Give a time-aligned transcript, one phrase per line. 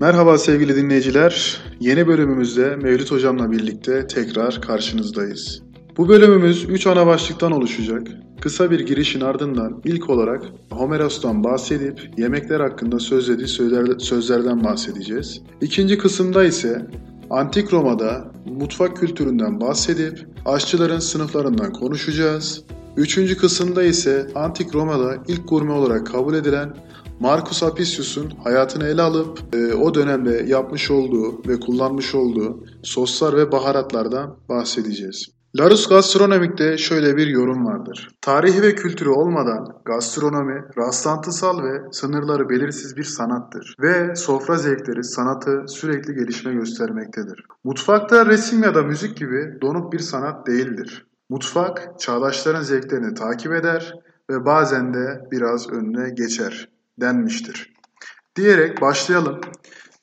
[0.00, 1.60] Merhaba sevgili dinleyiciler.
[1.80, 5.62] Yeni bölümümüzde Mevlüt Hocam'la birlikte tekrar karşınızdayız.
[5.96, 8.06] Bu bölümümüz 3 ana başlıktan oluşacak.
[8.40, 13.48] Kısa bir girişin ardından ilk olarak Homeros'tan bahsedip yemekler hakkında sözlediği
[13.98, 15.42] sözlerden bahsedeceğiz.
[15.60, 16.86] İkinci kısımda ise
[17.30, 22.64] Antik Roma'da mutfak kültüründen bahsedip aşçıların sınıflarından konuşacağız.
[22.96, 26.74] Üçüncü kısımda ise Antik Roma'da ilk gurme olarak kabul edilen
[27.20, 33.52] Marcus Apicius'un hayatını ele alıp e, o dönemde yapmış olduğu ve kullanmış olduğu soslar ve
[33.52, 35.26] baharatlardan bahsedeceğiz.
[35.58, 38.08] Larus Gastronomik'te şöyle bir yorum vardır.
[38.20, 43.76] Tarihi ve kültürü olmadan gastronomi rastlantısal ve sınırları belirsiz bir sanattır.
[43.80, 47.44] Ve sofra zevkleri sanatı sürekli gelişme göstermektedir.
[47.64, 51.06] Mutfakta resim ya da müzik gibi donuk bir sanat değildir.
[51.30, 53.94] Mutfak çağdaşların zevklerini takip eder
[54.30, 56.68] ve bazen de biraz önüne geçer
[57.00, 57.72] denmiştir.
[58.36, 59.40] Diyerek başlayalım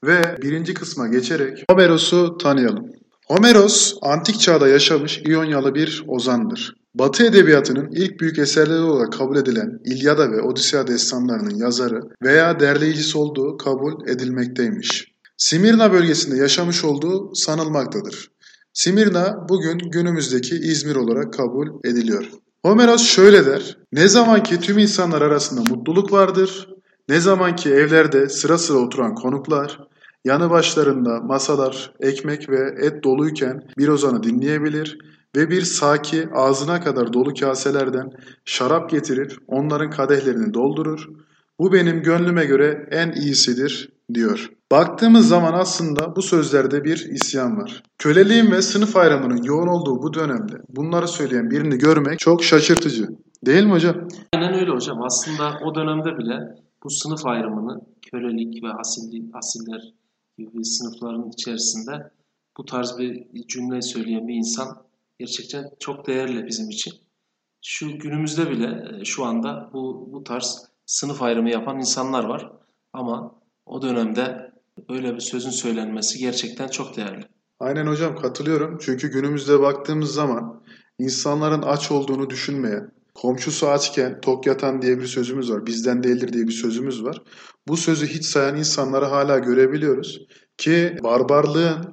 [0.04, 2.86] ve birinci kısma geçerek Homeros'u tanıyalım.
[3.28, 6.76] Homeros, antik çağda yaşamış İyonyalı bir ozandır.
[6.96, 13.18] Batı edebiyatının ilk büyük eserleri olarak kabul edilen İlyada ve Odisea destanlarının yazarı veya derleyicisi
[13.18, 15.16] olduğu kabul edilmekteymiş.
[15.38, 18.32] Simirna bölgesinde yaşamış olduğu sanılmaktadır.
[18.74, 22.30] Simirna bugün günümüzdeki İzmir olarak kabul ediliyor.
[22.66, 26.70] Homeros şöyle der, ne zaman ki tüm insanlar arasında mutluluk vardır,
[27.10, 29.80] ne zaman ki evlerde sıra sıra oturan konuklar,
[30.26, 34.98] yanı başlarında masalar, ekmek ve et doluyken bir ozanı dinleyebilir
[35.36, 38.10] ve bir saki ağzına kadar dolu kaselerden
[38.46, 41.10] şarap getirir, onların kadehlerini doldurur.
[41.60, 44.50] Bu benim gönlüme göre en iyisidir diyor.
[44.72, 47.84] Baktığımız zaman aslında bu sözlerde bir isyan var.
[47.98, 53.08] Köleliğin ve sınıf ayrımının yoğun olduğu bu dönemde bunları söyleyen birini görmek çok şaşırtıcı.
[53.46, 53.96] Değil mi hocam?
[54.34, 55.04] Aynen öyle hocam.
[55.04, 59.94] Aslında o dönemde bile bu sınıf ayrımını kölelik ve asil, asiller
[60.38, 62.12] gibi sınıfların içerisinde
[62.58, 64.86] bu tarz bir cümle söyleyen bir insan
[65.20, 66.94] gerçekten çok değerli bizim için.
[67.62, 72.52] Şu günümüzde bile e, şu anda bu, bu tarz sınıf ayrımı yapan insanlar var.
[72.94, 73.36] Ama
[73.66, 74.52] o dönemde
[74.90, 77.26] böyle bir sözün söylenmesi gerçekten çok değerli.
[77.60, 78.78] Aynen hocam katılıyorum.
[78.82, 80.64] Çünkü günümüzde baktığımız zaman
[81.00, 82.82] insanların aç olduğunu düşünmeye,
[83.16, 85.66] komşusu açken tok yatan diye bir sözümüz var.
[85.66, 87.22] Bizden değildir diye bir sözümüz var.
[87.68, 90.28] Bu sözü hiç sayan insanları hala görebiliyoruz.
[90.58, 91.86] Ki barbarlığın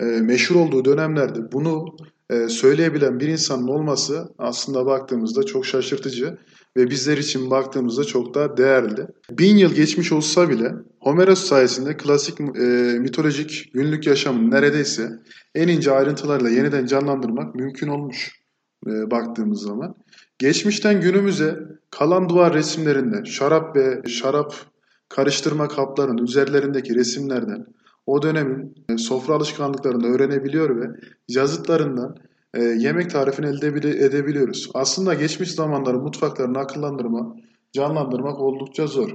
[0.00, 1.96] e, meşhur olduğu dönemlerde bunu
[2.30, 6.38] e, söyleyebilen bir insanın olması aslında baktığımızda çok şaşırtıcı
[6.76, 9.06] ve bizler için baktığımızda çok daha değerli.
[9.30, 12.64] Bin yıl geçmiş olsa bile Homeros sayesinde klasik e,
[12.98, 15.10] mitolojik günlük yaşamın neredeyse
[15.54, 18.40] en ince ayrıntılarla yeniden canlandırmak mümkün olmuş
[18.86, 19.94] e, baktığımız zaman.
[20.40, 21.58] Geçmişten günümüze
[21.90, 24.54] kalan duvar resimlerinde şarap ve şarap
[25.08, 27.66] karıştırma kaplarının üzerlerindeki resimlerden
[28.06, 30.86] o dönemin e, sofra alışkanlıklarını öğrenebiliyor ve
[31.28, 32.16] yazıtlarından
[32.54, 33.66] e, yemek tarifini elde
[34.06, 34.70] edebiliyoruz.
[34.74, 37.36] Aslında geçmiş zamanları mutfaklarını akıllandırma,
[37.72, 39.10] canlandırmak oldukça zor.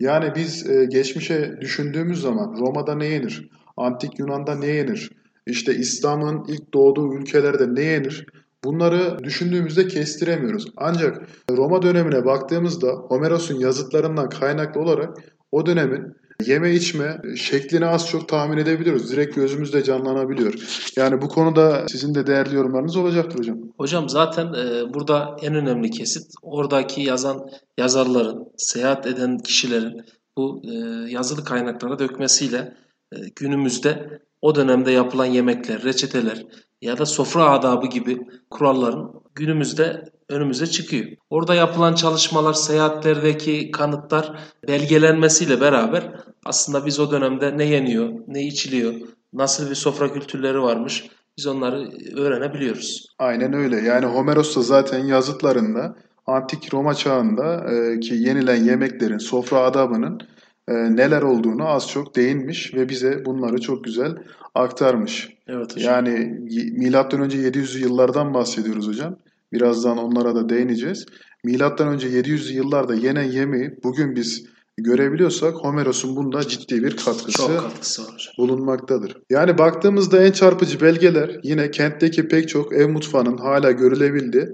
[0.00, 3.50] Yani biz e, geçmişe düşündüğümüz zaman Roma'da ne yenir?
[3.76, 5.10] Antik Yunan'da ne yenir?
[5.46, 8.26] İşte İslam'ın ilk doğduğu ülkelerde ne yenir?
[8.64, 10.66] Bunları düşündüğümüzde kestiremiyoruz.
[10.76, 15.18] Ancak Roma dönemine baktığımızda Homeros'un yazıtlarından kaynaklı olarak
[15.52, 16.14] o dönemin
[16.46, 19.10] yeme içme şeklini az çok tahmin edebiliyoruz.
[19.10, 20.54] Direkt gözümüzde canlanabiliyor.
[20.96, 23.58] Yani bu konuda sizin de değerli yorumlarınız olacaktır hocam.
[23.76, 30.04] Hocam zaten e, burada en önemli kesit oradaki yazan yazarların, seyahat eden kişilerin
[30.36, 30.74] bu e,
[31.10, 32.74] yazılı kaynaklara dökmesiyle
[33.12, 36.46] e, günümüzde o dönemde yapılan yemekler, reçeteler
[36.84, 41.06] ya da sofra adabı gibi kuralların günümüzde önümüze çıkıyor.
[41.30, 46.10] Orada yapılan çalışmalar, seyahatlerdeki kanıtlar belgelenmesiyle beraber
[46.44, 48.94] aslında biz o dönemde ne yeniyor, ne içiliyor,
[49.32, 53.06] nasıl bir sofra kültürleri varmış biz onları öğrenebiliyoruz.
[53.18, 53.76] Aynen öyle.
[53.76, 55.96] Yani Homeros da zaten yazıtlarında
[56.26, 60.20] antik Roma çağında e, ki yenilen yemeklerin, sofra adabının
[60.68, 64.16] e, neler olduğunu az çok değinmiş ve bize bunları çok güzel
[64.54, 65.28] aktarmış.
[65.48, 65.94] Evet hocam.
[65.94, 66.40] Yani
[66.72, 69.16] milattan önce 700 yıllardan bahsediyoruz hocam.
[69.52, 71.06] Birazdan onlara da değineceğiz.
[71.44, 74.46] Milattan önce 700 yıllarda yenen yemeği bugün biz
[74.76, 78.34] görebiliyorsak Homeros'un bunda ciddi bir katkısı, Çok katkısı var.
[78.38, 79.16] bulunmaktadır.
[79.30, 84.46] Yani baktığımızda en çarpıcı belgeler yine kentteki pek çok ev mutfağının hala görülebildiği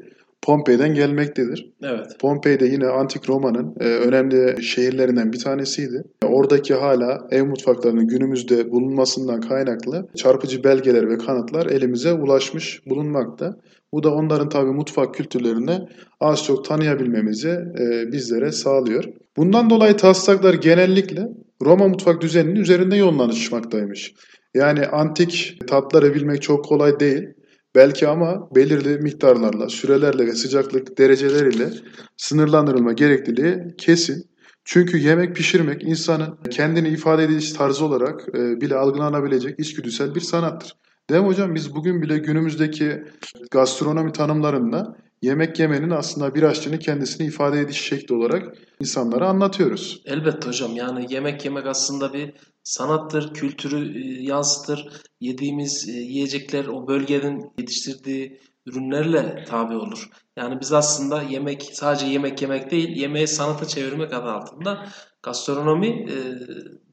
[0.43, 1.73] Pompei'den gelmektedir.
[1.83, 2.07] Evet.
[2.21, 6.03] Pompei de yine antik Roma'nın e, önemli şehirlerinden bir tanesiydi.
[6.25, 13.57] Oradaki hala ev mutfaklarının günümüzde bulunmasından kaynaklı çarpıcı belgeler ve kanıtlar elimize ulaşmış bulunmakta.
[13.93, 15.79] Bu da onların tabi mutfak kültürlerini
[16.21, 19.05] az çok tanıyabilmemizi e, bizlere sağlıyor.
[19.37, 21.29] Bundan dolayı taslaklar genellikle
[21.63, 24.15] Roma mutfak düzeninin üzerinde yoğunlaşmaktaymış.
[24.55, 27.29] Yani antik tatları bilmek çok kolay değil.
[27.75, 31.71] Belki ama belirli miktarlarla, sürelerle ve sıcaklık dereceleriyle
[32.17, 34.31] sınırlandırılma gerekliliği kesin.
[34.65, 40.77] Çünkü yemek pişirmek insanın kendini ifade ediş tarzı olarak e, bile algılanabilecek içgüdüsel bir sanattır.
[41.11, 41.55] Değil mi hocam?
[41.55, 43.05] Biz bugün bile günümüzdeki
[43.51, 50.03] gastronomi tanımlarında yemek yemenin aslında bir aşçının kendisini ifade ediş şekli olarak insanlara anlatıyoruz.
[50.05, 55.03] Elbette hocam yani yemek yemek aslında bir sanattır, kültürü e, yansıtır.
[55.21, 60.09] Yediğimiz e, yiyecekler o bölgenin yetiştirdiği ürünlerle tabi olur.
[60.37, 64.89] Yani biz aslında yemek sadece yemek yemek değil, yemeği sanata çevirmek adı altında
[65.23, 66.17] gastronomi e,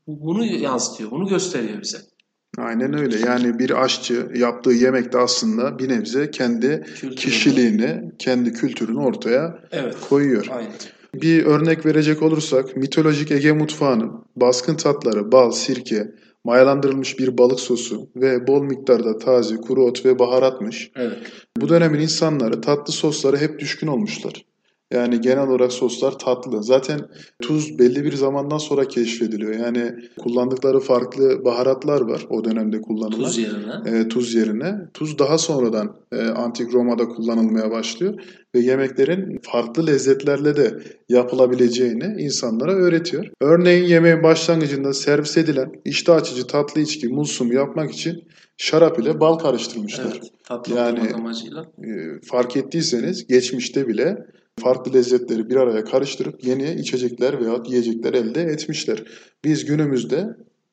[0.07, 1.97] bunu yansıtıyor, bunu gösteriyor bize.
[2.57, 3.19] Aynen öyle.
[3.19, 7.15] Yani bir aşçı yaptığı yemekte aslında bir nebze kendi Kültürünü.
[7.15, 9.95] kişiliğini, kendi kültürünü ortaya Evet.
[10.09, 10.47] koyuyor.
[10.51, 10.71] Aynen.
[11.15, 16.11] Bir örnek verecek olursak mitolojik Ege mutfağının baskın tatları, bal, sirke,
[16.43, 20.91] mayalandırılmış bir balık sosu ve bol miktarda taze kuru ot ve baharatmış.
[20.95, 21.17] Evet.
[21.57, 24.45] Bu dönemin insanları tatlı soslara hep düşkün olmuşlar.
[24.93, 26.63] Yani genel olarak soslar tatlı.
[26.63, 26.99] Zaten
[27.41, 29.53] tuz belli bir zamandan sonra keşfediliyor.
[29.53, 33.23] Yani kullandıkları farklı baharatlar var o dönemde kullanılan.
[33.23, 33.99] Tuz yerine.
[33.99, 34.75] E, tuz yerine.
[34.93, 38.13] Tuz daha sonradan e, antik Roma'da kullanılmaya başlıyor
[38.55, 40.79] ve yemeklerin farklı lezzetlerle de
[41.09, 43.25] yapılabileceğini insanlara öğretiyor.
[43.41, 48.23] Örneğin yemeğin başlangıcında servis edilen iştah açıcı tatlı içki mulsumu yapmak için
[48.57, 50.05] şarap ile bal karıştırmışlar.
[50.11, 50.31] Evet.
[50.43, 51.65] Tatlı Yani- yani, amacıyla.
[51.83, 54.17] E, fark ettiyseniz geçmişte bile
[54.59, 59.03] farklı lezzetleri bir araya karıştırıp yeni içecekler veya yiyecekler elde etmişler.
[59.43, 60.27] Biz günümüzde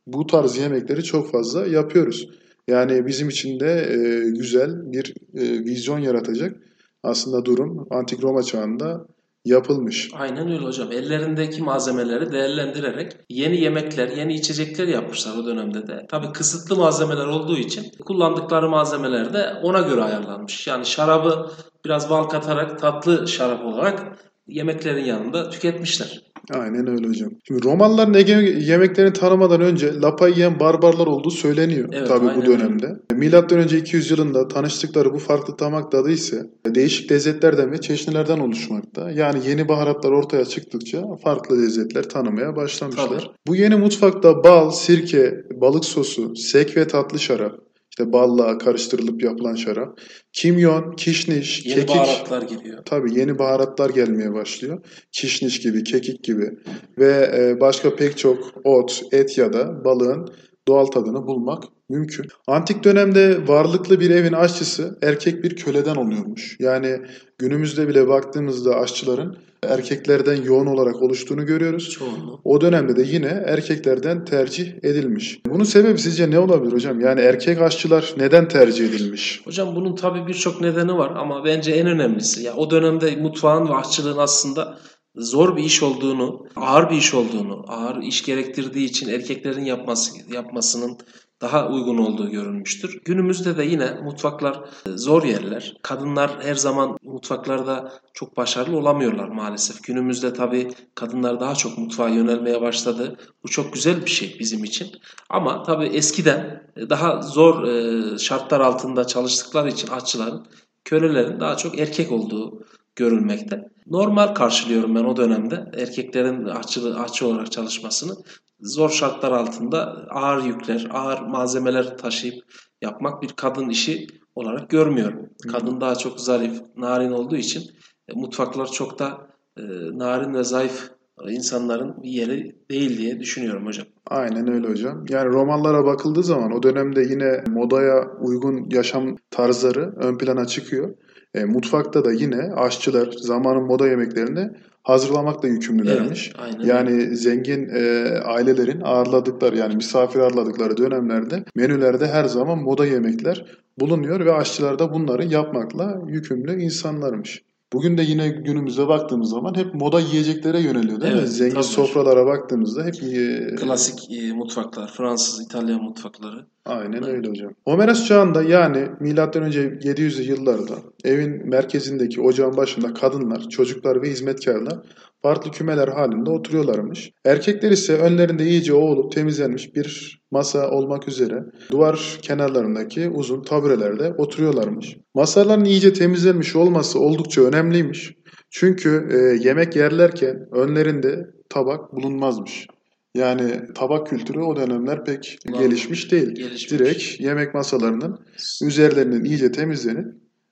[0.07, 2.29] bu tarz yemekleri çok fazla yapıyoruz.
[2.69, 6.57] Yani bizim için de e, güzel bir e, vizyon yaratacak
[7.03, 9.07] aslında durum Antik Roma çağında
[9.45, 10.11] yapılmış.
[10.15, 10.93] Aynen öyle hocam.
[10.93, 16.07] Ellerindeki malzemeleri değerlendirerek yeni yemekler, yeni içecekler yapmışlar o dönemde de.
[16.11, 20.67] Tabii kısıtlı malzemeler olduğu için kullandıkları malzemeler de ona göre ayarlanmış.
[20.67, 21.51] Yani şarabı
[21.85, 24.19] biraz bal katarak tatlı şarap olarak
[24.49, 26.34] yemeklerin yanında tüketmişler.
[26.53, 27.31] Aynen öyle hocam.
[27.49, 32.97] Şimdi Romalıların Ege yemeklerini tanımadan önce lapa yiyen barbarlar olduğu söyleniyor Evet, tabii bu dönemde.
[33.13, 39.11] Milattan önce 200 yılında tanıştıkları bu farklı damak tadı ise değişik lezzetlerden ve çeşnilerden oluşmakta.
[39.11, 43.09] Yani yeni baharatlar ortaya çıktıkça farklı lezzetler tanımaya başlamışlar.
[43.09, 43.31] Tabii.
[43.47, 47.53] Bu yeni mutfakta bal, sirke, balık sosu, sek ve tatlı şarap,
[47.99, 50.01] işte balla karıştırılıp yapılan şarap,
[50.33, 52.85] kimyon, kişniş, Yeni kekik, baharatlar giriyor.
[52.85, 54.79] Tabii yeni baharatlar gelmeye başlıyor.
[55.13, 56.51] Kişniş gibi, kekik gibi
[56.99, 60.29] ve e, başka pek çok ot, et ya da balığın
[60.69, 62.27] doğal tadını bulmak mümkün.
[62.47, 66.57] Antik dönemde varlıklı bir evin aşçısı erkek bir köleden oluyormuş.
[66.61, 67.01] Yani
[67.39, 71.91] günümüzde bile baktığımızda aşçıların erkeklerden yoğun olarak oluştuğunu görüyoruz.
[71.91, 72.41] Çoğunluğu.
[72.45, 75.41] O dönemde de yine erkeklerden tercih edilmiş.
[75.47, 77.01] Bunun sebebi sizce ne olabilir hocam?
[77.01, 79.43] Yani erkek aşçılar neden tercih edilmiş?
[79.45, 83.75] Hocam bunun tabii birçok nedeni var ama bence en önemlisi ya o dönemde mutfağın ve
[83.75, 84.79] aşçılığın aslında
[85.17, 90.99] zor bir iş olduğunu, ağır bir iş olduğunu, ağır iş gerektirdiği için erkeklerin yapması yapmasının
[91.45, 93.01] daha uygun olduğu görülmüştür.
[93.05, 95.77] Günümüzde de yine mutfaklar e, zor yerler.
[95.83, 99.83] Kadınlar her zaman mutfaklarda çok başarılı olamıyorlar maalesef.
[99.83, 103.17] Günümüzde tabii kadınlar daha çok mutfağa yönelmeye başladı.
[103.45, 104.91] Bu çok güzel bir şey bizim için.
[105.31, 110.47] Ama tabii eskiden e, daha zor e, şartlar altında çalıştıkları için aşçıların,
[110.85, 112.65] kölelerin daha çok erkek olduğu
[112.97, 113.69] görülmekte.
[113.87, 118.15] Normal karşılıyorum ben o dönemde erkeklerin aşçı, aşçı olarak çalışmasını.
[118.61, 122.45] Zor şartlar altında ağır yükler, ağır malzemeler taşıyıp
[122.83, 125.31] yapmak bir kadın işi olarak görmüyorum.
[125.53, 127.63] Kadın daha çok zarif, narin olduğu için
[128.09, 130.91] e, mutfaklar çok da e, narin ve zayıf
[131.29, 133.87] insanların bir yeri değil diye düşünüyorum hocam.
[134.07, 135.05] Aynen öyle hocam.
[135.09, 140.95] Yani romanlara bakıldığı zaman o dönemde yine modaya uygun yaşam tarzları ön plana çıkıyor.
[141.35, 144.51] E, mutfakta da yine aşçılar zamanın moda yemeklerini
[144.83, 146.33] hazırlamakla yükümlülermiş.
[146.35, 152.87] Evet, aynen yani zengin e, ailelerin ağırladıkları yani misafir ağırladıkları dönemlerde menülerde her zaman moda
[152.87, 153.45] yemekler
[153.81, 157.43] bulunuyor ve aşçılar da bunları yapmakla yükümlü insanlarmış.
[157.75, 161.19] Bugün de yine günümüze baktığımız zaman hep moda yiyeceklere yöneliyor değil mi?
[161.21, 161.65] Evet, Zengin tabii.
[161.65, 166.47] sofralara baktığımızda hep e, Klasik e, mutfaklar, Fransız, İtalyan mutfakları.
[166.67, 167.53] Aynen öyle hocam.
[167.65, 169.15] Homeros çağında yani M.Ö.
[169.15, 174.79] 700'lü yıllarda evin merkezindeki ocağın başında kadınlar, çocuklar ve hizmetkarlar
[175.25, 177.11] farklı kümeler halinde oturuyorlarmış.
[177.25, 184.97] Erkekler ise önlerinde iyice oğulup temizlenmiş bir masa olmak üzere duvar kenarlarındaki uzun taburelerde oturuyorlarmış.
[185.15, 188.15] Masaların iyice temizlenmiş olması oldukça önemliymiş.
[188.51, 192.67] Çünkü e, yemek yerlerken önlerinde tabak bulunmazmış.
[193.15, 196.35] Yani tabak kültürü o dönemler pek Ulan, gelişmiş değil.
[196.35, 196.71] gelişmiş.
[196.71, 198.19] Direkt yemek masalarının
[198.63, 200.07] üzerlerinin iyice temizlenip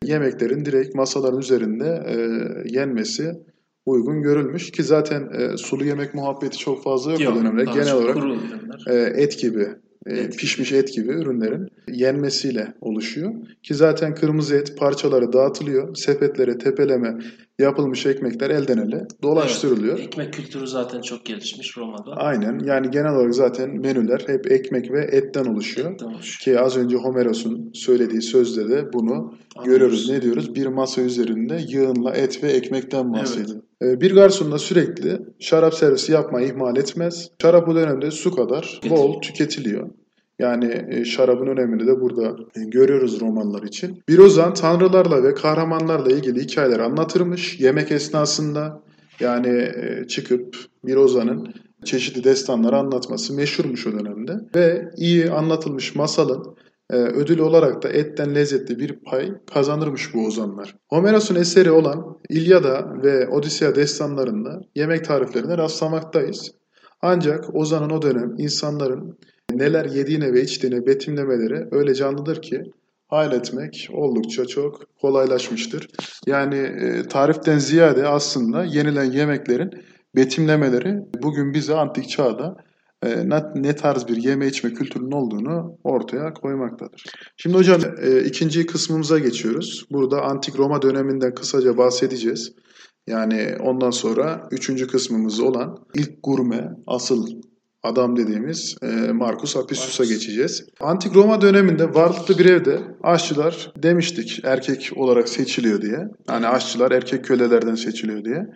[0.04, 2.14] yemeklerin direkt masaların üzerinde e,
[2.78, 3.32] yenmesi
[3.86, 7.64] uygun görülmüş ki zaten e, sulu yemek muhabbeti çok fazla yok, o dönemde.
[7.64, 8.16] Genel olarak
[8.86, 9.68] e, et gibi,
[10.06, 10.38] e, Et.
[10.38, 13.32] pişmiş et gibi ürünlerin yenmesiyle oluşuyor.
[13.62, 15.94] Ki zaten kırmızı et parçaları dağıtılıyor.
[15.94, 17.18] Sepetlere tepeleme
[17.62, 19.94] yapılmış ekmekler elden ele dolaştırılıyor.
[19.98, 22.12] Evet, ekmek kültürü zaten çok gelişmiş Roma'da.
[22.12, 25.92] Aynen yani genel olarak zaten menüler hep ekmek ve etten oluşuyor.
[25.92, 26.38] Etten oluşuyor.
[26.40, 30.10] Ki az önce Homeros'un söylediği sözde de bunu görüyoruz.
[30.10, 30.54] Ne diyoruz?
[30.54, 33.62] Bir masa üzerinde yığınla et ve ekmekten bahsediyor.
[33.82, 37.30] Ee, Bir garson da sürekli şarap servisi yapmayı ihmal etmez.
[37.42, 39.90] Şarap bu dönemde su kadar bol tüketiliyor.
[40.42, 44.02] Yani e, şarabın önemini de burada e, görüyoruz Romalılar için.
[44.08, 48.82] Bir ozan tanrılarla ve kahramanlarla ilgili hikayeler anlatırmış yemek esnasında.
[49.20, 54.32] Yani e, çıkıp bir ozanın çeşitli destanları anlatması meşhurmuş o dönemde.
[54.54, 56.56] Ve iyi anlatılmış masalın
[56.90, 60.76] ödül olarak da etten lezzetli bir pay kazanırmış bu ozanlar.
[60.88, 66.50] Homeros'un eseri olan İlyada ve Odisea destanlarında yemek tariflerine rastlamaktayız.
[67.02, 69.18] Ancak Ozan'ın o dönem insanların
[69.58, 72.62] neler yediğine ve içtiğine betimlemeleri öyle canlıdır ki
[73.08, 75.88] hayal etmek oldukça çok kolaylaşmıştır.
[76.26, 79.70] Yani e, tariften ziyade aslında yenilen yemeklerin
[80.16, 82.56] betimlemeleri bugün bize antik çağda
[83.04, 87.04] e, ne tarz bir yeme içme kültürünün olduğunu ortaya koymaktadır.
[87.36, 89.86] Şimdi hocam e, ikinci kısmımıza geçiyoruz.
[89.90, 92.52] Burada antik Roma döneminden kısaca bahsedeceğiz.
[93.06, 97.28] Yani ondan sonra üçüncü kısmımız olan ilk gurme, asıl
[97.82, 100.64] adam dediğimiz e, Marcus Apicius'a geçeceğiz.
[100.80, 106.08] Antik Roma döneminde varlıklı bir evde aşçılar demiştik erkek olarak seçiliyor diye.
[106.28, 108.46] Yani aşçılar erkek kölelerden seçiliyor diye.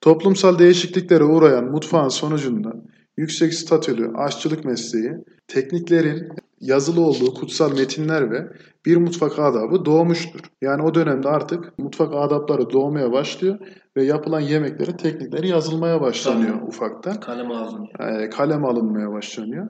[0.00, 2.72] Toplumsal değişikliklere uğrayan mutfağın sonucunda
[3.16, 5.12] yüksek statülü aşçılık mesleği,
[5.48, 6.28] tekniklerin
[6.62, 8.48] yazılı olduğu kutsal metinler ve
[8.86, 10.40] bir mutfak adabı doğmuştur.
[10.62, 13.58] Yani o dönemde artık mutfak adapları doğmaya başlıyor
[13.96, 16.64] ve yapılan yemeklerin teknikleri yazılmaya başlanıyor Tabii.
[16.64, 17.20] ufaktan.
[17.20, 18.22] Kaleme alınıyor.
[18.22, 19.68] E, kaleme alınmaya başlanıyor.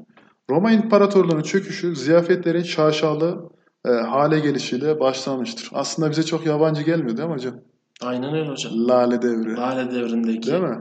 [0.50, 3.50] Roma İmparatorluğu'nun çöküşü ziyafetlerin şaşalı
[3.86, 5.70] e, hale gelişiyle başlamıştır.
[5.72, 7.54] Aslında bize çok yabancı gelmiyor değil mi hocam?
[8.02, 8.72] Aynen öyle hocam.
[8.88, 9.56] Lale devri.
[9.56, 10.78] Lale devrindeki Değil mi?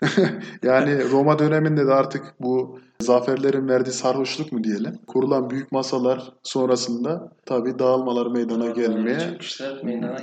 [0.62, 4.98] yani Roma döneminde de artık bu zaferlerin verdiği sarhoşluk mu diyelim.
[5.06, 9.38] Kurulan büyük masalar sonrasında tabii dağılmalar meydana gelmeye
[9.84, 10.16] meydana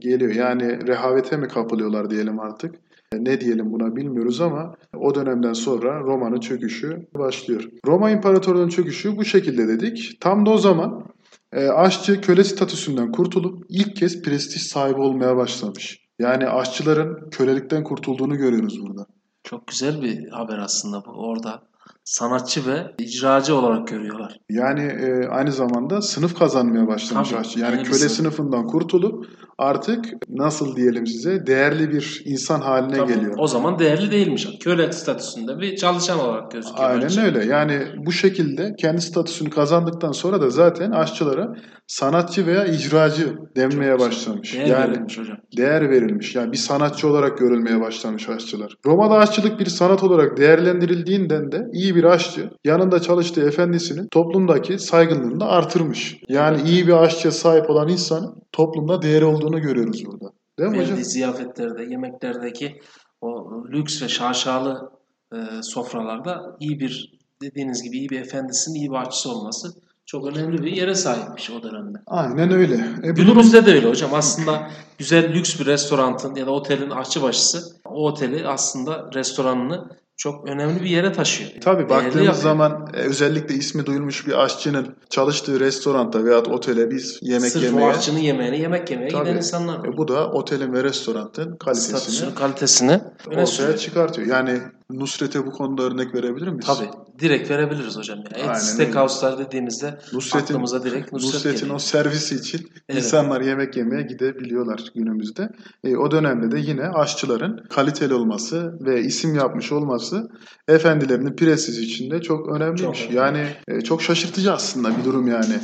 [0.00, 0.34] geliyor.
[0.34, 2.74] Yani rehavete mi kapılıyorlar diyelim artık.
[3.14, 7.64] Ne diyelim buna bilmiyoruz ama o dönemden sonra Roma'nın çöküşü başlıyor.
[7.86, 10.20] Roma İmparatorluğu'nun çöküşü bu şekilde dedik.
[10.20, 11.04] Tam da o zaman
[11.52, 16.09] e, aşçı köle statüsünden kurtulup ilk kez prestij sahibi olmaya başlamış.
[16.20, 19.06] Yani aşçıların kölelikten kurtulduğunu görüyoruz burada.
[19.44, 21.10] Çok güzel bir haber aslında bu.
[21.10, 21.62] Orada
[22.04, 24.36] sanatçı ve icracı olarak görüyorlar.
[24.50, 27.58] Yani e, aynı zamanda sınıf kazanmaya başlamış Tabii, aşçı.
[27.60, 28.12] Yani köle sınıf.
[28.12, 29.26] sınıfından kurtulup
[29.58, 33.34] artık nasıl diyelim size değerli bir insan haline Tabii, geliyor.
[33.38, 34.48] O zaman değerli değilmiş.
[34.60, 36.90] Köle statüsünde bir çalışan olarak gözüküyor.
[36.90, 37.20] Aynen bence.
[37.20, 37.44] öyle.
[37.44, 41.54] Yani bu şekilde kendi statüsünü kazandıktan sonra da zaten aşçılara
[41.86, 44.08] sanatçı veya icracı denmeye güzel.
[44.08, 44.54] başlamış.
[44.54, 45.36] Değer yani verilmiş hocam.
[45.56, 46.34] değer verilmiş.
[46.34, 48.74] Yani bir sanatçı olarak görülmeye başlamış aşçılar.
[48.86, 55.40] Roma'da aşçılık bir sanat olarak değerlendirildiğinden de iyi bir aşçı yanında çalıştığı efendisinin toplumdaki saygınlığını
[55.40, 56.22] da artırmış.
[56.28, 60.32] Yani iyi bir aşçıya sahip olan insan toplumda değeri olduğunu görüyoruz burada.
[60.58, 60.90] Değil mi hocam?
[60.90, 62.80] Verdiği ziyafetlerde, yemeklerdeki
[63.20, 64.90] o lüks ve şaşalı
[65.34, 69.68] e, sofralarda iyi bir dediğiniz gibi iyi bir efendisinin iyi bir aşçısı olması
[70.06, 71.98] çok önemli bir yere sahipmiş o dönemde.
[72.06, 72.74] Aynen öyle.
[73.02, 74.10] E, Günümüzde de öyle hocam.
[74.14, 79.88] Aslında güzel lüks bir restoranın ya da otelin aşçıbaşısı o oteli aslında restoranını
[80.20, 81.50] çok önemli bir yere taşıyor.
[81.60, 82.34] Tabii Değerli baktığımız yapıyor.
[82.34, 87.86] zaman e, özellikle ismi duyulmuş bir aşçının çalıştığı restoranda veya otele biz yemek Sırf yemeye
[87.86, 89.24] o aşçının yemeğini yemek yemeye Tabii.
[89.24, 89.88] giden insanlar var.
[89.88, 93.78] e, bu da otelin ve restoranın kalitesini Statüsünü, kalitesini ortaya sürüyor.
[93.78, 94.28] çıkartıyor.
[94.28, 94.58] Yani
[94.98, 96.66] Nusret'e bu konuda örnek verebilir miyiz?
[96.66, 96.88] Tabii.
[97.18, 98.18] Direkt verebiliriz hocam.
[98.18, 98.24] Ya.
[98.42, 101.76] Aynen steakhouse'lar dediğimizde Nusret'in, aklımıza direkt Nusret Nusret'in geliyor.
[101.76, 103.02] o servisi için Evet.
[103.04, 105.48] insanlar yemek yemeye gidebiliyorlar günümüzde.
[105.84, 110.28] E, o dönemde de yine aşçıların kaliteli olması ve isim yapmış olması
[110.68, 113.00] efendilerinin prestiji içinde çok önemliymiş.
[113.02, 113.16] Çok önemli.
[113.38, 115.60] yani e, çok şaşırtıcı aslında bir durum yani.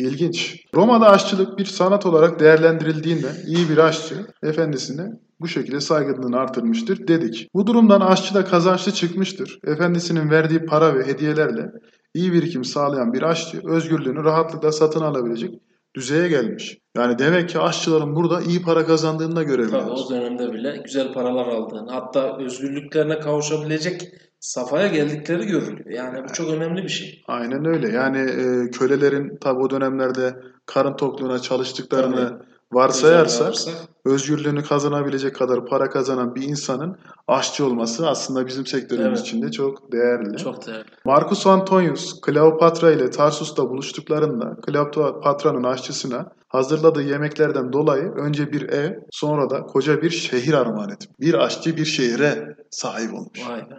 [0.00, 0.64] İlginç.
[0.74, 5.06] Roma'da aşçılık bir sanat olarak değerlendirildiğinden iyi bir aşçı efendisine
[5.40, 7.48] bu şekilde saygınlığını artırmıştır dedik.
[7.54, 9.58] Bu durumdan aşçı da kazançlı çıkmıştır.
[9.66, 11.66] Efendisinin verdiği para ve hediyelerle
[12.14, 15.54] iyi birikim sağlayan bir aşçı özgürlüğünü rahatlıkla satın alabilecek
[15.96, 16.78] düzeye gelmiş.
[16.96, 20.06] Yani demek ki aşçıların burada iyi para kazandığını da Tabii görebiliyoruz.
[20.06, 24.02] o dönemde bile güzel paralar aldığını, hatta özgürlüklerine kavuşabilecek
[24.40, 25.90] safhaya geldikleri görülüyor.
[25.90, 27.22] Yani bu çok önemli bir şey.
[27.28, 27.88] Aynen öyle.
[27.88, 32.38] Yani e, kölelerin tabi o dönemlerde karın tokluğuna çalıştıklarını
[32.72, 39.20] varsayarsak Alırsak, özgürlüğünü kazanabilecek kadar para kazanan bir insanın aşçı olması aslında bizim sektörümüz Evet.
[39.20, 40.36] için de çok değerli.
[40.36, 40.84] çok değerli.
[41.04, 49.50] Marcus Antonius, Kleopatra ile Tarsus'ta buluştuklarında Kleopatra'nın aşçısına hazırladığı yemeklerden dolayı önce bir ev, sonra
[49.50, 51.20] da koca bir şehir armağan etmiş.
[51.20, 53.48] Bir aşçı bir şehre sahip olmuş.
[53.48, 53.78] Vay be.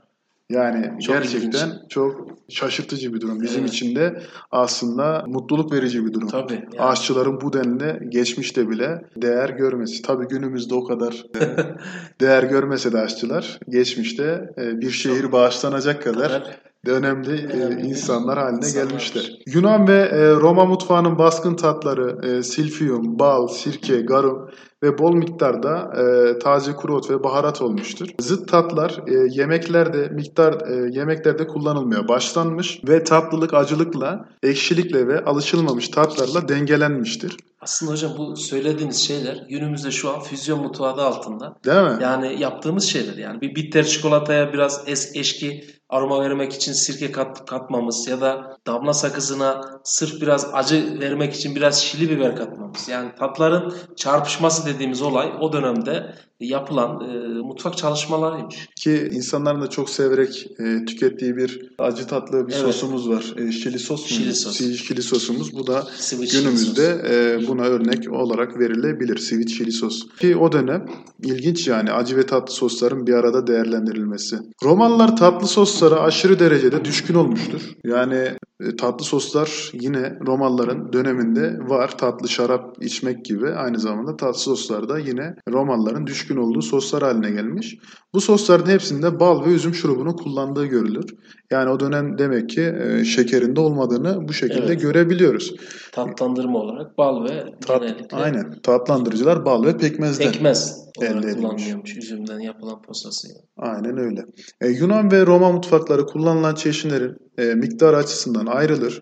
[0.49, 1.89] Yani Çok gerçekten ilginç.
[1.89, 3.41] çok şaşırtıcı bir durum.
[3.41, 3.73] Bizim Evet.
[3.73, 6.27] için de aslında mutluluk verici bir durum.
[6.27, 6.53] Tabii.
[6.53, 6.79] Yani.
[6.79, 10.01] Aşçıların bu denli geçmişte bile değer görmesi.
[10.01, 11.41] Tabii günümüzde o kadar e,
[12.21, 18.85] değer görmese de aşçılar geçmişte e, bir şehir bağışlanacak kadar önemli e, insanlar haline insanlar.
[18.89, 19.39] gelmişler.
[19.47, 24.49] Yunan ve e, Roma mutfağının baskın tatları e, silfium, bal, sirke, garum
[24.83, 28.07] ve bol miktarda e, taze kuru ot ve baharat olmuştur.
[28.19, 35.89] Zıt tatlar e, yemeklerde miktar e, yemeklerde kullanılmaya başlanmış ve tatlılık acılıkla, ekşilikle ve alışılmamış
[35.89, 37.37] tatlarla dengelenmiştir.
[37.61, 41.55] Aslında hocam bu söylediğiniz şeyler günümüzde şu an füzyon mutfağı adı altında.
[41.65, 42.03] Değil mi?
[42.03, 47.45] Yani yaptığımız şeyler yani bir bitter çikolataya biraz es eşki aroma vermek için sirke kat,
[47.45, 52.58] katmamız ya da damla sakızına sırf biraz acı vermek için biraz şili biber katmamız.
[52.87, 58.69] Yani tatların çarpışması dediğimiz olay o dönemde yapılan e, mutfak çalışmalarıymış.
[58.75, 62.61] Ki insanların da çok severek e, tükettiği bir acı tatlı bir Evet.
[62.61, 63.33] sosumuz var.
[63.37, 64.07] E, şili sos mu?
[64.07, 64.57] Şili sos.
[64.57, 65.53] Şili sosumuz.
[65.53, 69.17] Bu da çili günümüzde e, buna örnek olarak verilebilir.
[69.17, 70.07] Sweet chili sos.
[70.19, 70.85] Ki o dönem
[71.23, 74.37] ilginç yani acı ve tatlı sosların bir arada değerlendirilmesi.
[74.63, 77.61] Romalılar tatlı soslara aşırı derecede düşkün olmuştur.
[77.85, 81.97] Yani e, tatlı soslar yine Romalıların döneminde var.
[81.97, 87.31] Tatlı şarap içmek gibi aynı zamanda tatlı soslar da yine Romalıların düşkün olduğu soslar haline
[87.31, 87.77] gelmiş.
[88.13, 91.05] Bu sosların hepsinde bal ve üzüm şurubunu kullandığı görülür.
[91.51, 94.81] Yani o dönem demek ki e, şekerinde olmadığını bu şekilde Evet.
[94.81, 95.55] görebiliyoruz.
[95.91, 98.51] Tatlandırma olarak bal ve Tat, genellikle aynen.
[98.63, 100.31] Tatlandırıcılar bal ve pekmezden.
[100.31, 101.33] pekmez elde edilmiş.
[101.35, 103.37] kullanılıyormuş üzümden yapılan posasıyla.
[103.57, 104.25] Aynen öyle.
[104.61, 109.01] E, Yunan ve Roma mutfakları kullanılan çeşitlerin e, miktarı açısından ayrılır.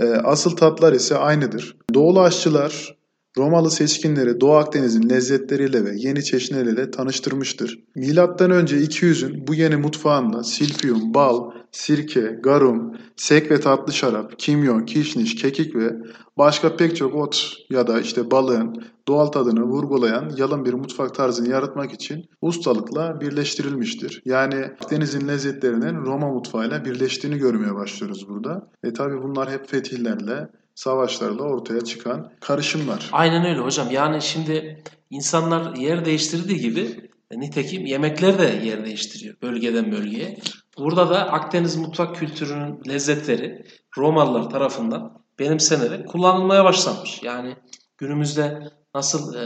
[0.00, 1.76] E, asıl tatlar ise aynıdır.
[1.94, 2.97] Doğulu aşçılar
[3.36, 7.84] Romalı seçkinleri Doğu Akdeniz'in lezzetleriyle ve yeni çeşnileriyle tanıştırmıştır.
[7.94, 14.86] Milattan önce 200'ün bu yeni mutfağında silfium, bal, sirke, garum, sek ve tatlı şarap, kimyon,
[14.86, 15.92] kişniş, kekik ve
[16.38, 21.48] başka pek çok ot ya da işte balığın doğal tadını vurgulayan yalın bir mutfak tarzını
[21.48, 24.22] yaratmak için ustalıkla birleştirilmiştir.
[24.24, 28.70] Yani Akdeniz'in lezzetlerinin Roma mutfağıyla birleştiğini görmeye başlıyoruz burada.
[28.84, 33.08] E tabi bunlar hep fetihlerle, savaşlarla ortaya çıkan karışımlar.
[33.12, 33.90] Aynen öyle hocam.
[33.90, 40.38] Yani şimdi insanlar yer değiştirdiği gibi e, nitekim yemekler de yer değiştiriyor bölgeden bölgeye.
[40.78, 47.22] Burada da Akdeniz mutfak kültürünün lezzetleri Romalılar tarafından benimsenerek kullanılmaya başlanmış.
[47.22, 47.56] Yani
[47.96, 49.44] günümüzde nasıl e,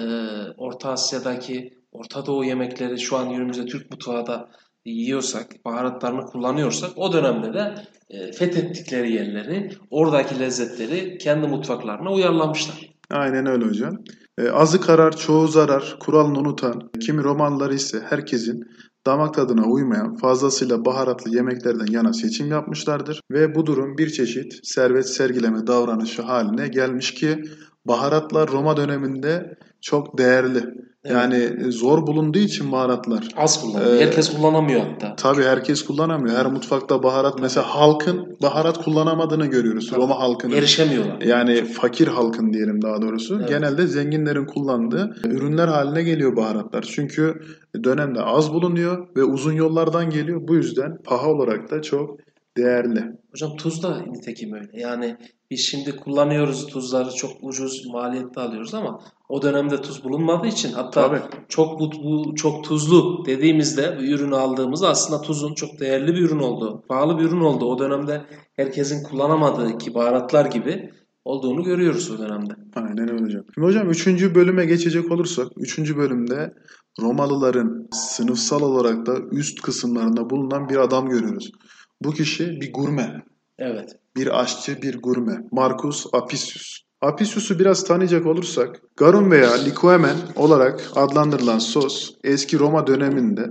[0.56, 4.50] Orta Asya'daki Orta Doğu yemekleri şu an günümüzde Türk mutfağı da
[4.84, 7.74] yiyorsak, baharatlarını kullanıyorsak o dönemde de
[8.10, 12.92] e, fethettikleri yerleri, oradaki lezzetleri kendi mutfaklarına uyarlamışlar.
[13.10, 13.98] Aynen öyle hocam.
[14.38, 18.64] E, azı karar, çoğu zarar, kuralını unutan, kimi Romalılar ise herkesin
[19.06, 25.08] damak tadına uymayan fazlasıyla baharatlı yemeklerden yana seçim yapmışlardır ve bu durum bir çeşit servet
[25.08, 27.42] sergileme davranışı haline gelmiş ki
[27.84, 30.60] baharatlar Roma döneminde çok değerli.
[31.04, 33.28] Yani e, zor bulunduğu için baharatlar.
[33.36, 34.00] Az kullanılıyor.
[34.00, 35.16] Ee, Herkes kullanamıyor hatta.
[35.16, 36.36] Tabii herkes kullanamıyor.
[36.36, 39.92] Her mutfakta baharat mesela halkın baharat kullanamadığını görüyoruz.
[39.92, 40.56] Roma halkının.
[40.56, 41.20] Erişemiyorlar.
[41.20, 43.36] Yani fakir halkın diyelim daha doğrusu.
[43.38, 43.48] Evet.
[43.48, 46.82] Genelde zenginlerin kullandığı ürünler haline geliyor baharatlar.
[46.82, 47.42] Çünkü
[47.84, 50.48] dönemde az bulunuyor ve uzun yollardan geliyor.
[50.48, 52.20] Bu yüzden paha olarak da çok
[52.56, 53.04] değerli.
[53.32, 54.70] Hocam tuz da nitekim öyle.
[54.74, 55.16] Yani
[55.52, 61.08] biz şimdi kullanıyoruz tuzları çok ucuz maliyette alıyoruz ama o dönemde tuz bulunmadığı için hatta
[61.08, 61.20] Tabii.
[61.48, 66.38] çok bu, bu çok tuzlu dediğimizde bu ürünü aldığımızda aslında tuzun çok değerli bir ürün
[66.38, 68.22] olduğu, pahalı bir ürün olduğu o dönemde
[68.56, 70.90] herkesin kullanamadığı ki baharatlar gibi
[71.24, 72.52] olduğunu görüyoruz o dönemde.
[72.76, 73.44] Aynen öyle hocam.
[73.54, 74.06] Şimdi hocam 3.
[74.34, 75.96] bölüme geçecek olursak 3.
[75.96, 76.54] bölümde
[77.00, 81.52] Romalıların sınıfsal olarak da üst kısımlarında bulunan bir adam görüyoruz.
[82.00, 83.22] Bu kişi bir gurme.
[83.58, 83.96] Evet.
[84.16, 85.36] bir aşçı, bir gurme.
[85.52, 86.78] Marcus Apicius.
[87.00, 93.42] Apicius'u biraz tanıyacak olursak, garum veya likuemen olarak adlandırılan sos eski Roma döneminde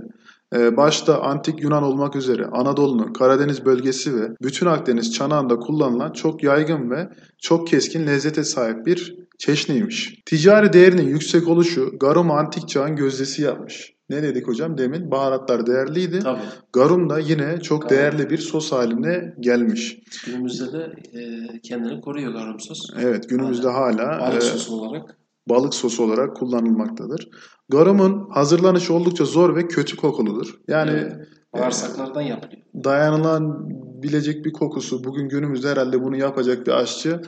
[0.52, 6.90] başta antik Yunan olmak üzere Anadolu'nun Karadeniz bölgesi ve bütün Akdeniz çanağında kullanılan çok yaygın
[6.90, 10.14] ve çok keskin lezzete sahip bir çeşniymiş.
[10.26, 13.92] Ticari değerinin yüksek oluşu Garum'u antik çağın gözdesi yapmış.
[14.10, 15.10] Ne dedik hocam demin?
[15.10, 16.18] Baharatlar değerliydi.
[16.18, 16.40] Tabii.
[16.72, 17.96] Garum da yine çok Garum.
[17.96, 19.98] değerli bir sos haline gelmiş.
[20.26, 21.20] Günümüzde de e,
[21.60, 22.90] kendini koruyor garum sos.
[23.00, 25.16] Evet günümüzde hala Balık e, sosu olarak.
[25.48, 27.28] Balık sosu olarak kullanılmaktadır.
[27.68, 30.54] Garumun hazırlanışı oldukça zor ve kötü kokuludur.
[30.68, 31.28] Yani Evet.
[31.58, 32.62] Bağırsaklardan yapılıyor.
[32.84, 33.68] dayanılan
[34.02, 37.22] bilecek bir kokusu bugün günümüzde herhalde bunu yapacak bir aşçı Yok.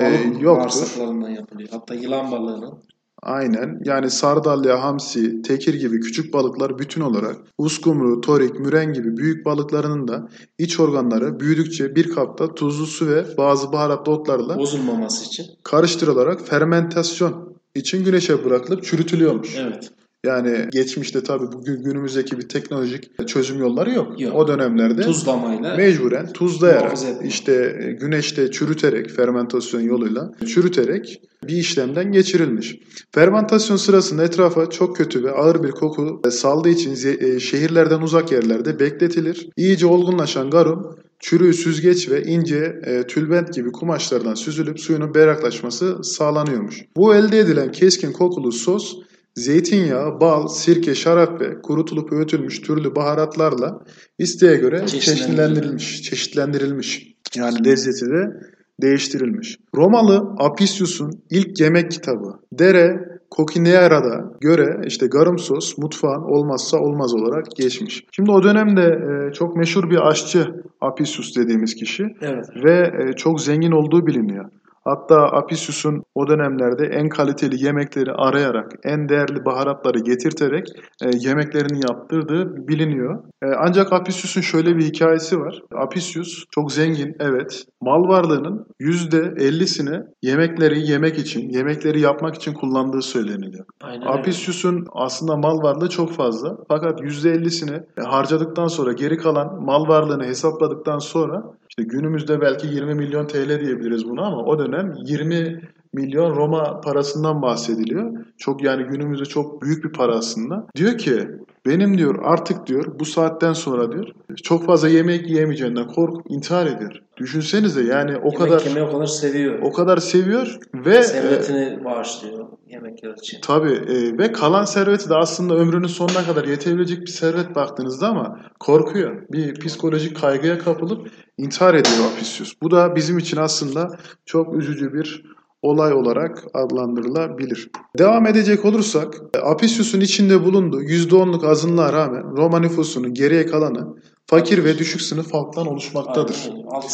[0.00, 0.62] Balık yoktur.
[0.62, 1.68] bağırsaklarından yapılıyor.
[1.72, 2.74] Hatta yılan balığının.
[3.22, 9.44] aynen yani sardalya, hamsi, tekir gibi küçük balıklar bütün olarak uskumru, torik, müren gibi büyük
[9.46, 15.46] balıklarının da iç organları büyüdükçe bir kapta tuzlu su ve bazı baharatlı otlarla Bozulmaması için.
[15.64, 19.56] karıştırılarak fermentasyon için güneşe bırakılıp çürütülüyormuş.
[19.58, 19.90] Evet.
[20.26, 24.20] Yani geçmişte tabii bugün günümüzdeki bir teknolojik çözüm yolları yok.
[24.20, 24.34] Yok.
[24.34, 32.78] O dönemlerde Tuzlamayla mecburen tuzlayarak işte e, güneşte çürüterek fermentasyon yoluyla çürüterek bir işlemden geçirilmiş.
[33.14, 38.80] Fermentasyon sırasında etrafa çok kötü ve ağır bir koku saldığı için e, şehirlerden uzak yerlerde
[38.80, 39.48] bekletilir.
[39.56, 46.82] İyice olgunlaşan garum çürüğü süzgeç ve ince e, tülbent gibi kumaşlardan süzülüp suyunun berraklaşması sağlanıyormuş.
[46.96, 48.94] Bu elde edilen keskin kokulu sos
[49.34, 53.84] zeytinyağı, bal, sirke, şarap ve kurutulup öğütülmüş türlü baharatlarla
[54.18, 57.16] isteğe göre çeşitlendirilmiş, çeşitlendirilmiş.
[57.36, 58.40] Yani lezzeti de
[58.82, 59.58] değiştirilmiş.
[59.74, 67.46] Romalı Apicius'un ilk yemek kitabı Dere Coquineara'da göre işte garum sos mutfağın olmazsa olmaz olarak
[67.56, 68.04] geçmiş.
[68.12, 70.46] Şimdi o dönemde e, çok meşhur bir aşçı
[70.80, 72.46] Apicius dediğimiz kişi evet.
[72.64, 74.50] ve e, çok zengin olduğu biliniyor.
[74.86, 80.66] Hatta Apicius'un o dönemlerde en kaliteli yemekleri arayarak, en değerli baharatları getirterek
[81.02, 83.24] e, yemeklerini yaptırdığı biliniyor.
[83.42, 85.62] E, ancak Apicius'un şöyle bir hikayesi var.
[85.74, 87.64] Apicius çok zengin, evet.
[87.80, 93.64] Mal varlığının %50'sini yemekleri yemek için, yemekleri yapmak için kullandığı söyleniliyor.
[93.82, 94.06] Aynen.
[94.06, 96.56] Apicius'un aslında mal varlığı çok fazla.
[96.68, 101.42] Fakat %50'sini harcadıktan sonra geri kalan mal varlığını hesapladıktan sonra
[101.78, 105.60] işte günümüzde belki 20 milyon TL diyebiliriz buna ama o dönem 20
[105.92, 108.12] milyon Roma parasından bahsediliyor.
[108.38, 110.66] Çok yani günümüzde çok büyük bir para aslında.
[110.76, 111.28] Diyor ki
[111.66, 114.06] benim diyor artık diyor bu saatten sonra diyor
[114.42, 116.92] çok fazla yemek yiyemeyeceğinden korkup intihar ediyor.
[117.16, 119.58] Düşünsenize yani o Yemek kadar o kadar seviyor.
[119.62, 123.38] o kadar seviyor ve e, Servetini bağışlıyor yemekler için.
[123.42, 128.40] Tabii e, ve kalan serveti de aslında ömrünün sonuna kadar yetebilecek bir servet baktığınızda ama
[128.60, 129.22] korkuyor.
[129.32, 132.52] Bir psikolojik kaygıya kapılıp intihar ediyor Apicius.
[132.62, 133.88] Bu da bizim için aslında
[134.26, 135.35] çok üzücü bir
[135.66, 137.70] olay olarak adlandırılabilir.
[137.98, 144.78] Devam edecek olursak Apicius'un içinde bulunduğu %10'luk azınlığa rağmen Roma nüfusunun geriye kalanı fakir ve
[144.78, 146.36] düşük sınıf halktan oluşmaktadır.
[146.48, 146.86] Aynen öyle.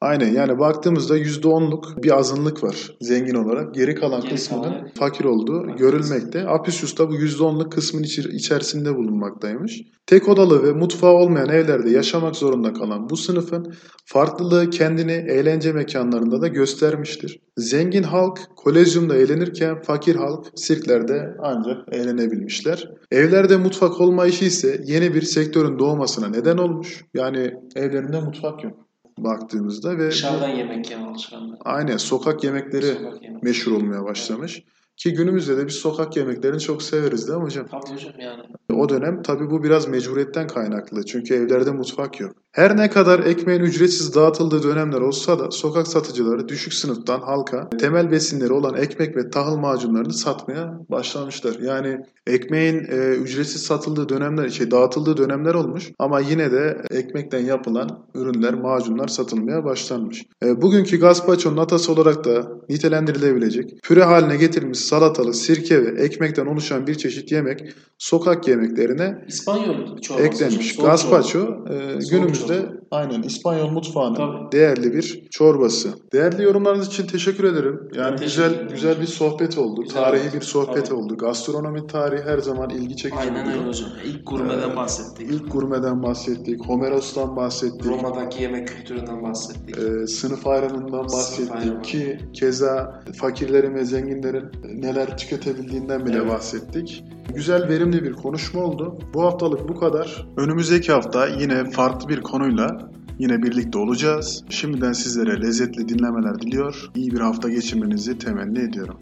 [0.00, 3.74] Aynen yani baktığımızda %10'luk bir azınlık var zengin olarak.
[3.74, 6.48] Geri kalan Geri kısmının kalan- fakir olduğu görülmekte.
[6.48, 8.02] Apicius da bu %10'luk kısmın
[8.32, 9.82] içerisinde bulunmaktaymış.
[10.06, 13.74] Tek odalı ve mutfağı olmayan evlerde yaşamak zorunda kalan bu sınıfın
[14.06, 17.40] farklılığı kendini eğlence mekanlarında da göstermiştir.
[17.56, 22.90] Zengin halk kolezyumda eğlenirken fakir halk sirklerde ancak eğlenebilmişler.
[23.10, 27.04] Evlerde mutfak olmayışı ise yeni bir sektörün doğmasına neden olmuş.
[27.14, 28.83] Yani evlerinde mutfak yok
[29.18, 31.58] baktığımızda ve dışarıdan yemek yeme alışkanlığı.
[31.64, 33.40] aynen sokak yemekleri Sokak yemeği.
[33.42, 34.62] meşhur olmaya başlamış.
[34.96, 37.66] Ki günümüzde de biz sokak yemeklerini çok severiz değil mi hocam?
[37.66, 38.42] Tabii hocam yani.
[38.72, 41.04] O dönem tabii bu biraz mecburiyetten kaynaklı.
[41.04, 42.32] Çünkü evlerde mutfak yok.
[42.52, 48.10] Her ne kadar ekmeğin ücretsiz dağıtıldığı dönemler olsa da sokak satıcıları düşük sınıftan halka temel
[48.10, 51.56] besinleri olan ekmek ve tahıl macunlarını satmaya başlamışlar.
[51.60, 58.06] Yani ekmeğin e, ücretsiz satıldığı dönemler, şey dağıtıldığı dönemler olmuş ama yine de ekmekten yapılan
[58.14, 60.22] ürünler, macunlar satılmaya başlanmış.
[60.44, 66.86] E, bugünkü gazpacho'nun atası olarak da nitelendirilebilecek püre haline getirilmiş salatalık, sirke ve ekmekten oluşan
[66.86, 67.64] bir çeşit yemek
[67.98, 70.26] sokak yemeklerine İspanyol çorbası.
[70.26, 70.76] eklenmiş.
[70.76, 71.38] Gazpacho
[71.70, 72.83] e, günümüzde çorba.
[72.94, 74.52] Aynen İspanyol mutfağının Tabii.
[74.52, 75.88] değerli bir çorbası.
[76.12, 77.80] Değerli yorumlarınız için teşekkür ederim.
[77.94, 78.68] Yani Ben güzel ederim.
[78.68, 79.82] güzel bir sohbet oldu.
[79.82, 80.36] Güzel Tarihi oldu.
[80.36, 80.94] bir sohbet Tabii.
[80.98, 81.16] oldu.
[81.16, 83.88] Gastronomi tarihi her zaman ilgi çekici Aynen öyle hocam.
[84.04, 85.30] İlk gurmeden Ee, bahsettik.
[85.30, 87.86] İlk gurmeden bahsettik, Homeros'tan bahsettik.
[87.86, 89.76] Roma'daki yemek kültüründen bahsettik.
[89.78, 91.82] e, sınıf ayrımından bahsettik ayrımı.
[91.82, 94.44] ki keza fakirlerin ve zenginlerin
[94.82, 96.28] neler tüketebildiğinden bile Evet.
[96.32, 97.04] bahsettik.
[97.34, 98.98] Güzel verimli bir konuşma oldu.
[99.14, 100.26] Bu haftalık bu kadar.
[100.36, 104.44] Önümüzdeki hafta yine farklı bir konuyla yine birlikte olacağız.
[104.48, 106.90] Şimdiden sizlere lezzetli dinlemeler diliyor.
[106.94, 108.96] İyi bir hafta geçirmenizi temenni ediyorum.